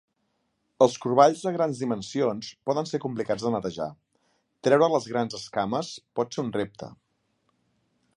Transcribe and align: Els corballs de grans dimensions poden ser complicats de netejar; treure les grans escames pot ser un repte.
Els 0.83 0.93
corballs 1.01 1.43
de 1.47 1.51
grans 1.57 1.81
dimensions 1.83 2.49
poden 2.69 2.89
ser 2.91 3.01
complicats 3.03 3.45
de 3.47 3.51
netejar; 3.57 3.89
treure 4.69 4.89
les 4.95 5.07
grans 5.13 5.37
escames 5.41 5.93
pot 6.21 6.39
ser 6.39 6.47
un 6.47 6.51
repte. 6.57 6.91